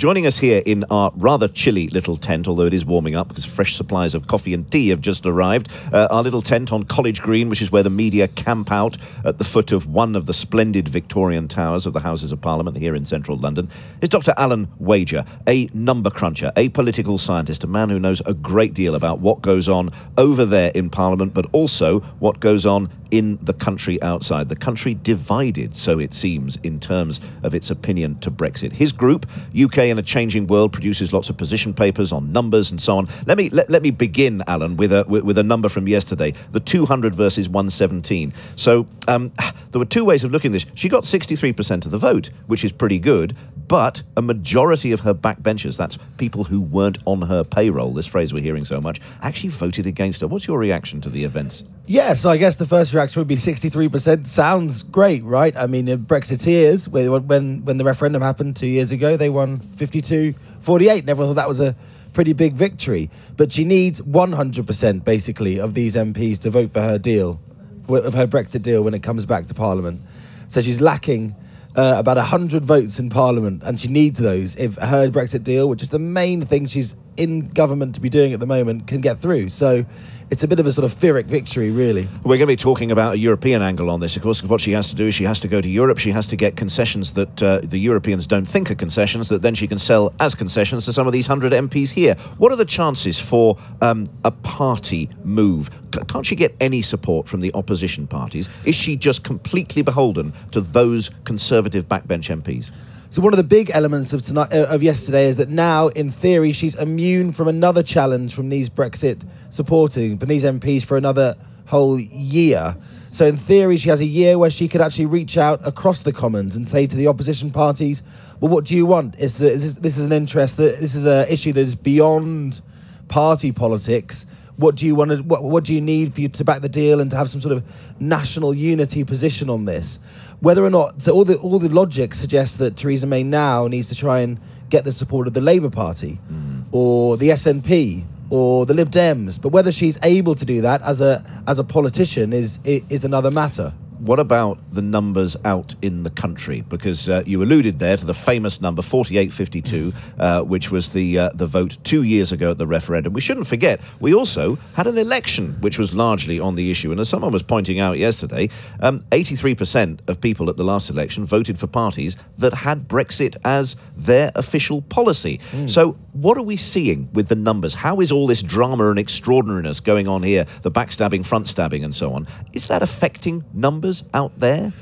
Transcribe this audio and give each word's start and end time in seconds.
Joining 0.00 0.26
us 0.26 0.38
here 0.38 0.62
in 0.64 0.86
our 0.90 1.12
rather 1.14 1.46
chilly 1.46 1.86
little 1.88 2.16
tent, 2.16 2.48
although 2.48 2.64
it 2.64 2.72
is 2.72 2.86
warming 2.86 3.14
up 3.16 3.28
because 3.28 3.44
fresh 3.44 3.76
supplies 3.76 4.14
of 4.14 4.26
coffee 4.26 4.54
and 4.54 4.72
tea 4.72 4.88
have 4.88 5.02
just 5.02 5.26
arrived, 5.26 5.70
uh, 5.92 6.08
our 6.10 6.22
little 6.22 6.40
tent 6.40 6.72
on 6.72 6.84
College 6.84 7.20
Green, 7.20 7.50
which 7.50 7.60
is 7.60 7.70
where 7.70 7.82
the 7.82 7.90
media 7.90 8.26
camp 8.26 8.72
out 8.72 8.96
at 9.26 9.36
the 9.36 9.44
foot 9.44 9.72
of 9.72 9.86
one 9.86 10.16
of 10.16 10.24
the 10.24 10.32
splendid 10.32 10.88
Victorian 10.88 11.48
towers 11.48 11.84
of 11.84 11.92
the 11.92 12.00
Houses 12.00 12.32
of 12.32 12.40
Parliament 12.40 12.78
here 12.78 12.94
in 12.94 13.04
central 13.04 13.36
London, 13.36 13.68
is 14.00 14.08
Dr. 14.08 14.32
Alan 14.38 14.68
Wager, 14.78 15.22
a 15.46 15.68
number 15.74 16.08
cruncher, 16.08 16.50
a 16.56 16.70
political 16.70 17.18
scientist, 17.18 17.62
a 17.62 17.66
man 17.66 17.90
who 17.90 17.98
knows 17.98 18.22
a 18.24 18.32
great 18.32 18.72
deal 18.72 18.94
about 18.94 19.18
what 19.18 19.42
goes 19.42 19.68
on 19.68 19.90
over 20.16 20.46
there 20.46 20.72
in 20.74 20.88
Parliament, 20.88 21.34
but 21.34 21.44
also 21.52 22.00
what 22.20 22.40
goes 22.40 22.64
on 22.64 22.88
in 23.10 23.38
the 23.42 23.52
country 23.52 24.00
outside. 24.02 24.48
The 24.48 24.56
country 24.56 24.94
divided, 24.94 25.76
so 25.76 25.98
it 25.98 26.14
seems, 26.14 26.56
in 26.56 26.80
terms 26.80 27.20
of 27.42 27.54
its 27.54 27.70
opinion 27.70 28.18
to 28.20 28.30
Brexit. 28.30 28.72
His 28.72 28.92
group, 28.92 29.26
UK 29.58 29.78
in 29.78 29.98
a 29.98 30.02
Changing 30.02 30.46
World, 30.46 30.72
produces 30.72 31.12
lots 31.12 31.30
of 31.30 31.36
position 31.36 31.74
papers 31.74 32.12
on 32.12 32.32
numbers 32.32 32.70
and 32.70 32.80
so 32.80 32.98
on. 32.98 33.06
Let 33.26 33.38
me 33.38 33.50
let, 33.50 33.70
let 33.70 33.82
me 33.82 33.90
begin, 33.90 34.42
Alan, 34.46 34.76
with 34.76 34.92
a 34.92 35.04
with, 35.08 35.24
with 35.24 35.38
a 35.38 35.42
number 35.42 35.68
from 35.68 35.88
yesterday: 35.88 36.32
the 36.50 36.60
200 36.60 37.14
versus 37.14 37.48
117. 37.48 38.32
So 38.56 38.86
um, 39.08 39.32
there 39.70 39.78
were 39.78 39.84
two 39.84 40.04
ways 40.04 40.24
of 40.24 40.32
looking 40.32 40.50
at 40.50 40.52
this. 40.52 40.66
She 40.74 40.88
got 40.88 41.04
63% 41.04 41.84
of 41.84 41.90
the 41.90 41.98
vote, 41.98 42.30
which 42.46 42.64
is 42.64 42.72
pretty 42.72 42.98
good, 42.98 43.36
but 43.70 44.02
a 44.16 44.20
majority 44.20 44.90
of 44.90 44.98
her 44.98 45.14
backbenchers, 45.14 45.76
that's 45.76 45.96
people 46.18 46.42
who 46.42 46.60
weren't 46.60 46.98
on 47.04 47.22
her 47.22 47.44
payroll, 47.44 47.92
this 47.92 48.04
phrase 48.04 48.34
we're 48.34 48.42
hearing 48.42 48.64
so 48.64 48.80
much, 48.80 49.00
actually 49.22 49.50
voted 49.50 49.86
against 49.86 50.22
her. 50.22 50.26
What's 50.26 50.48
your 50.48 50.58
reaction 50.58 51.00
to 51.02 51.08
the 51.08 51.22
events? 51.22 51.62
Yeah, 51.86 52.14
so 52.14 52.30
I 52.30 52.36
guess 52.36 52.56
the 52.56 52.66
first 52.66 52.92
reaction 52.92 53.20
would 53.20 53.28
be 53.28 53.36
63%. 53.36 54.26
Sounds 54.26 54.82
great, 54.82 55.22
right? 55.22 55.56
I 55.56 55.68
mean, 55.68 55.86
Brexiteers, 55.86 56.88
when, 56.88 57.64
when 57.64 57.78
the 57.78 57.84
referendum 57.84 58.22
happened 58.22 58.56
two 58.56 58.66
years 58.66 58.90
ago, 58.90 59.16
they 59.16 59.30
won 59.30 59.60
52 59.60 60.34
48, 60.62 60.98
and 60.98 61.08
everyone 61.08 61.32
thought 61.32 61.40
that 61.40 61.48
was 61.48 61.60
a 61.60 61.76
pretty 62.12 62.32
big 62.32 62.54
victory. 62.54 63.08
But 63.36 63.52
she 63.52 63.64
needs 63.64 64.00
100% 64.00 65.04
basically 65.04 65.60
of 65.60 65.74
these 65.74 65.94
MPs 65.94 66.40
to 66.40 66.50
vote 66.50 66.72
for 66.72 66.80
her 66.80 66.98
deal, 66.98 67.40
of 67.88 68.14
her 68.14 68.26
Brexit 68.26 68.62
deal 68.62 68.82
when 68.82 68.94
it 68.94 69.04
comes 69.04 69.26
back 69.26 69.46
to 69.46 69.54
Parliament. 69.54 70.00
So 70.48 70.60
she's 70.60 70.80
lacking 70.80 71.36
uh, 71.76 71.94
about 71.98 72.16
100 72.16 72.64
votes 72.64 72.98
in 72.98 73.10
Parliament, 73.10 73.62
and 73.62 73.78
she 73.78 73.88
needs 73.88 74.18
those. 74.18 74.56
If 74.56 74.76
her 74.76 75.08
Brexit 75.08 75.44
deal, 75.44 75.68
which 75.68 75.82
is 75.82 75.90
the 75.90 75.98
main 75.98 76.42
thing 76.42 76.66
she's 76.66 76.96
in 77.20 77.40
government 77.50 77.94
to 77.96 78.00
be 78.00 78.08
doing 78.08 78.32
at 78.32 78.40
the 78.40 78.46
moment, 78.46 78.86
can 78.86 79.02
get 79.02 79.18
through. 79.18 79.50
So 79.50 79.84
it's 80.30 80.42
a 80.42 80.48
bit 80.48 80.58
of 80.58 80.66
a 80.66 80.72
sort 80.72 80.90
of 80.90 80.98
Pyrrhic 80.98 81.26
victory, 81.26 81.70
really. 81.70 82.08
We're 82.24 82.38
going 82.38 82.40
to 82.40 82.46
be 82.46 82.56
talking 82.56 82.90
about 82.90 83.14
a 83.14 83.18
European 83.18 83.60
angle 83.60 83.90
on 83.90 84.00
this. 84.00 84.16
Of 84.16 84.22
course, 84.22 84.42
what 84.42 84.60
she 84.62 84.72
has 84.72 84.88
to 84.88 84.96
do 84.96 85.06
is 85.06 85.14
she 85.14 85.24
has 85.24 85.38
to 85.40 85.48
go 85.48 85.60
to 85.60 85.68
Europe. 85.68 85.98
She 85.98 86.12
has 86.12 86.26
to 86.28 86.36
get 86.36 86.56
concessions 86.56 87.12
that 87.14 87.42
uh, 87.42 87.60
the 87.62 87.76
Europeans 87.76 88.26
don't 88.26 88.46
think 88.46 88.70
are 88.70 88.74
concessions, 88.74 89.28
that 89.28 89.42
then 89.42 89.54
she 89.54 89.66
can 89.66 89.78
sell 89.78 90.14
as 90.18 90.34
concessions 90.34 90.86
to 90.86 90.94
some 90.94 91.06
of 91.06 91.12
these 91.12 91.28
100 91.28 91.52
MPs 91.68 91.90
here. 91.90 92.14
What 92.38 92.52
are 92.52 92.56
the 92.56 92.64
chances 92.64 93.20
for 93.20 93.58
um, 93.82 94.06
a 94.24 94.30
party 94.30 95.10
move? 95.22 95.68
C- 95.94 96.00
can't 96.08 96.24
she 96.24 96.36
get 96.36 96.56
any 96.58 96.80
support 96.80 97.28
from 97.28 97.40
the 97.40 97.52
opposition 97.52 98.06
parties? 98.06 98.48
Is 98.64 98.76
she 98.76 98.96
just 98.96 99.24
completely 99.24 99.82
beholden 99.82 100.32
to 100.52 100.62
those 100.62 101.10
conservative 101.24 101.86
backbench 101.86 102.34
MPs? 102.34 102.70
So 103.12 103.20
one 103.22 103.32
of 103.32 103.38
the 103.38 103.42
big 103.42 103.72
elements 103.74 104.12
of 104.12 104.22
tonight 104.22 104.52
uh, 104.52 104.66
of 104.68 104.84
yesterday 104.84 105.26
is 105.26 105.34
that 105.38 105.48
now, 105.48 105.88
in 105.88 106.12
theory, 106.12 106.52
she's 106.52 106.76
immune 106.76 107.32
from 107.32 107.48
another 107.48 107.82
challenge 107.82 108.36
from 108.36 108.50
these 108.50 108.70
Brexit 108.70 109.26
supporting 109.48 110.16
from 110.16 110.28
these 110.28 110.44
MPs 110.44 110.84
for 110.84 110.96
another 110.96 111.36
whole 111.66 111.98
year. 111.98 112.76
So 113.10 113.26
in 113.26 113.34
theory, 113.34 113.78
she 113.78 113.88
has 113.88 114.00
a 114.00 114.06
year 114.06 114.38
where 114.38 114.48
she 114.48 114.68
could 114.68 114.80
actually 114.80 115.06
reach 115.06 115.36
out 115.36 115.66
across 115.66 116.02
the 116.02 116.12
Commons 116.12 116.54
and 116.54 116.68
say 116.68 116.86
to 116.86 116.94
the 116.94 117.08
opposition 117.08 117.50
parties, 117.50 118.04
"Well, 118.38 118.52
what 118.52 118.64
do 118.64 118.76
you 118.76 118.86
want? 118.86 119.18
Is 119.18 119.38
this, 119.38 119.74
this 119.74 119.98
is 119.98 120.06
an 120.06 120.12
interest 120.12 120.58
that 120.58 120.78
this 120.78 120.94
is 120.94 121.04
an 121.04 121.26
issue 121.28 121.52
that 121.54 121.62
is 121.62 121.74
beyond 121.74 122.60
party 123.08 123.50
politics." 123.50 124.26
What 124.60 124.76
do 124.76 124.86
you 124.86 124.94
want 124.94 125.10
to 125.10 125.22
what, 125.22 125.42
what 125.42 125.64
do 125.64 125.74
you 125.74 125.80
need 125.80 126.14
for 126.14 126.20
you 126.20 126.28
to 126.28 126.44
back 126.44 126.60
the 126.60 126.68
deal 126.68 127.00
and 127.00 127.10
to 127.10 127.16
have 127.16 127.30
some 127.30 127.40
sort 127.40 127.52
of 127.52 127.64
national 127.98 128.54
unity 128.54 129.04
position 129.04 129.48
on 129.50 129.64
this? 129.64 129.98
Whether 130.40 130.64
or 130.64 130.70
not 130.70 131.02
so 131.02 131.12
all 131.12 131.24
the 131.24 131.36
all 131.36 131.58
the 131.58 131.68
logic 131.68 132.14
suggests 132.14 132.56
that 132.58 132.76
Theresa 132.76 133.06
May 133.06 133.22
now 133.22 133.66
needs 133.66 133.88
to 133.88 133.94
try 133.94 134.20
and 134.20 134.38
get 134.68 134.84
the 134.84 134.92
support 134.92 135.26
of 135.26 135.34
the 135.34 135.40
Labour 135.40 135.70
Party 135.70 136.18
mm. 136.30 136.64
or 136.72 137.16
the 137.16 137.30
SNP 137.30 138.04
or 138.30 138.66
the 138.66 138.74
Lib 138.74 138.90
Dems. 138.90 139.40
But 139.40 139.48
whether 139.48 139.72
she's 139.72 139.98
able 140.02 140.34
to 140.34 140.44
do 140.44 140.60
that 140.60 140.82
as 140.82 141.00
a 141.00 141.24
as 141.46 141.58
a 141.58 141.64
politician 141.64 142.32
is 142.32 142.58
is 142.64 143.04
another 143.04 143.30
matter 143.30 143.72
what 144.00 144.18
about 144.18 144.58
the 144.70 144.82
numbers 144.82 145.36
out 145.44 145.74
in 145.82 146.02
the 146.02 146.10
country? 146.10 146.62
Because 146.62 147.08
uh, 147.08 147.22
you 147.26 147.42
alluded 147.42 147.78
there 147.78 147.96
to 147.96 148.06
the 148.06 148.14
famous 148.14 148.60
number 148.60 148.82
4852, 148.82 149.92
uh, 150.18 150.42
which 150.42 150.70
was 150.70 150.92
the 150.92 151.18
uh, 151.18 151.30
the 151.34 151.46
vote 151.46 151.76
two 151.84 152.02
years 152.02 152.32
ago 152.32 152.50
at 152.50 152.58
the 152.58 152.66
referendum. 152.66 153.12
We 153.12 153.20
shouldn't 153.20 153.46
forget 153.46 153.80
we 154.00 154.14
also 154.14 154.56
had 154.74 154.86
an 154.86 154.96
election 154.96 155.56
which 155.60 155.78
was 155.78 155.94
largely 155.94 156.40
on 156.40 156.54
the 156.54 156.70
issue, 156.70 156.90
and 156.90 157.00
as 157.00 157.08
someone 157.08 157.32
was 157.32 157.42
pointing 157.42 157.78
out 157.78 157.98
yesterday, 157.98 158.48
um, 158.80 159.00
83% 159.10 160.00
of 160.08 160.20
people 160.20 160.48
at 160.48 160.56
the 160.56 160.64
last 160.64 160.88
election 160.88 161.24
voted 161.24 161.58
for 161.58 161.66
parties 161.66 162.16
that 162.38 162.54
had 162.54 162.88
Brexit 162.88 163.36
as 163.44 163.76
their 163.96 164.32
official 164.34 164.80
policy. 164.82 165.38
Mm. 165.52 165.68
So 165.68 165.92
what 166.12 166.38
are 166.38 166.42
we 166.42 166.56
seeing 166.56 167.08
with 167.12 167.28
the 167.28 167.36
numbers? 167.36 167.74
How 167.74 168.00
is 168.00 168.10
all 168.10 168.26
this 168.26 168.42
drama 168.42 168.90
and 168.90 168.98
extraordinariness 168.98 169.80
going 169.80 170.08
on 170.08 170.22
here? 170.22 170.46
The 170.62 170.70
backstabbing, 170.70 171.24
front 171.26 171.46
stabbing, 171.48 171.84
and 171.84 171.94
so 171.94 172.12
on. 172.12 172.26
Is 172.52 172.66
that 172.66 172.82
affecting 172.82 173.44
numbers? 173.52 173.89
Out 174.14 174.38
there? 174.38 174.72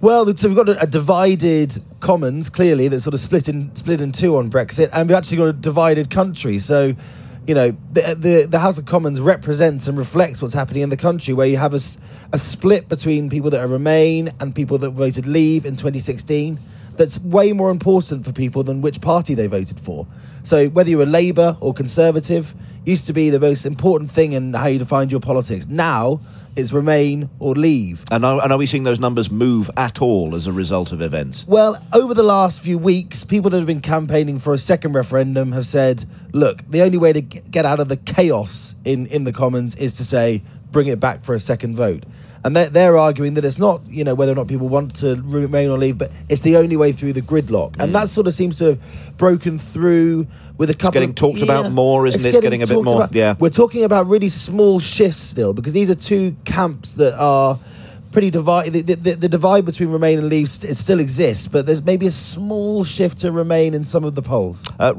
Well, 0.00 0.36
so 0.36 0.48
we've 0.48 0.56
got 0.56 0.68
a, 0.68 0.82
a, 0.82 0.86
divided 0.86 1.72
Commons 2.00 2.50
clearly 2.50 2.88
that's 2.88 3.04
sort 3.04 3.14
of 3.14 3.20
split 3.20 3.48
in 3.48 3.74
split 3.74 4.00
in 4.00 4.12
two 4.12 4.36
on 4.36 4.50
Brexit, 4.50 4.90
and 4.92 5.08
we've 5.08 5.16
actually 5.16 5.38
got 5.38 5.48
a 5.48 5.52
divided 5.54 6.10
country. 6.10 6.58
So, 6.58 6.94
you 7.46 7.54
know, 7.54 7.74
the 7.92 8.14
the, 8.18 8.46
the 8.48 8.58
House 8.58 8.78
of 8.78 8.84
Commons 8.84 9.20
represents 9.20 9.88
and 9.88 9.96
reflects 9.96 10.42
what's 10.42 10.54
happening 10.54 10.82
in 10.82 10.90
the 10.90 10.98
country, 10.98 11.32
where 11.32 11.46
you 11.46 11.56
have 11.56 11.72
a, 11.72 11.80
a 12.32 12.38
split 12.38 12.90
between 12.90 13.30
people 13.30 13.48
that 13.50 13.60
are 13.60 13.66
Remain 13.66 14.32
and 14.38 14.54
people 14.54 14.76
that 14.78 14.90
voted 14.90 15.26
Leave 15.26 15.64
in 15.64 15.76
2016. 15.76 16.58
That's 16.96 17.18
way 17.20 17.52
more 17.52 17.70
important 17.70 18.24
for 18.24 18.32
people 18.32 18.62
than 18.62 18.80
which 18.82 19.00
party 19.00 19.34
they 19.34 19.46
voted 19.46 19.80
for. 19.80 20.06
So 20.42 20.68
whether 20.68 20.88
you 20.88 20.98
were 20.98 21.06
Labour 21.06 21.56
or 21.60 21.74
Conservative 21.74 22.54
used 22.84 23.06
to 23.06 23.12
be 23.12 23.30
the 23.30 23.40
most 23.40 23.66
important 23.66 24.10
thing 24.10 24.32
in 24.32 24.54
how 24.54 24.66
you 24.66 24.78
defined 24.78 25.10
your 25.10 25.20
politics. 25.20 25.66
Now 25.66 26.20
it's 26.56 26.72
remain 26.72 27.28
or 27.38 27.54
leave. 27.54 28.04
And 28.10 28.24
are, 28.24 28.42
and 28.42 28.50
are, 28.52 28.58
we 28.58 28.66
seeing 28.66 28.84
those 28.84 28.98
numbers 28.98 29.30
move 29.30 29.70
at 29.76 30.00
all 30.00 30.34
as 30.34 30.46
a 30.46 30.52
result 30.52 30.90
of 30.92 31.02
events? 31.02 31.46
Well, 31.46 31.76
over 31.92 32.14
the 32.14 32.22
last 32.22 32.62
few 32.62 32.78
weeks, 32.78 33.24
people 33.24 33.50
that 33.50 33.58
have 33.58 33.66
been 33.66 33.82
campaigning 33.82 34.38
for 34.38 34.54
a 34.54 34.58
second 34.58 34.94
referendum 34.94 35.52
have 35.52 35.66
said, 35.66 36.04
look, 36.32 36.62
the 36.70 36.82
only 36.82 36.96
way 36.96 37.12
to 37.12 37.20
get 37.20 37.66
out 37.66 37.78
of 37.78 37.88
the 37.88 37.96
chaos 37.96 38.74
in, 38.84 39.06
in 39.06 39.24
the 39.24 39.32
Commons 39.32 39.74
is 39.76 39.92
to 39.94 40.04
say, 40.04 40.42
bring 40.76 40.88
it 40.88 41.00
back 41.00 41.24
for 41.24 41.34
a 41.34 41.40
second 41.40 41.74
vote 41.74 42.04
and 42.46 42.54
they're, 42.54 42.68
they're 42.68 42.96
arguing 42.96 43.34
that 43.34 43.44
it's 43.44 43.58
not 43.58 43.84
you 43.88 44.04
know 44.04 44.14
whether 44.14 44.30
or 44.30 44.36
not 44.36 44.46
people 44.46 44.68
want 44.68 44.94
to 44.94 45.20
remain 45.24 45.68
or 45.68 45.76
leave, 45.76 45.98
but 45.98 46.12
it's 46.28 46.42
the 46.42 46.56
only 46.56 46.76
way 46.76 46.92
through 46.92 47.12
the 47.12 47.20
gridlock, 47.20 47.72
mm. 47.72 47.82
and 47.82 47.94
that 47.94 48.08
sort 48.08 48.28
of 48.28 48.34
seems 48.34 48.56
to 48.58 48.64
have 48.64 49.16
broken 49.16 49.58
through 49.58 50.28
with 50.56 50.70
a 50.70 50.72
couple. 50.72 50.88
It's 50.88 50.94
getting 50.94 51.10
of, 51.10 51.16
talked 51.16 51.38
yeah, 51.38 51.44
about 51.44 51.72
more, 51.72 52.06
isn't 52.06 52.20
it? 52.20 52.28
It's 52.28 52.36
getting, 52.36 52.60
getting 52.60 52.62
a 52.62 52.66
bit 52.78 52.84
more. 52.84 53.02
About, 53.02 53.14
yeah, 53.14 53.34
we're 53.40 53.50
talking 53.50 53.82
about 53.82 54.06
really 54.06 54.28
small 54.28 54.78
shifts 54.78 55.20
still 55.20 55.54
because 55.54 55.72
these 55.72 55.90
are 55.90 55.96
two 55.96 56.36
camps 56.44 56.94
that 56.94 57.18
are 57.18 57.58
pretty 58.12 58.30
divided. 58.30 58.72
The, 58.72 58.94
the, 58.94 59.10
the, 59.16 59.28
divide 59.28 59.66
between 59.66 59.90
Remain 59.90 60.18
and 60.18 60.28
Leave 60.28 60.48
st- 60.48 60.70
it 60.70 60.76
still 60.76 61.00
exists, 61.00 61.48
but 61.48 61.66
there's 61.66 61.84
maybe 61.84 62.06
a 62.06 62.10
small 62.10 62.84
shift 62.84 63.18
to 63.18 63.32
Remain 63.32 63.74
in 63.74 63.84
some 63.84 64.04
of 64.04 64.14
the 64.14 64.22
polls. 64.22 64.66
Uh, 64.78 64.94